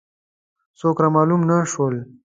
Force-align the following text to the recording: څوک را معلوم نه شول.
څوک 0.79 0.97
را 1.03 1.09
معلوم 1.15 1.41
نه 1.49 1.57
شول. 1.71 1.95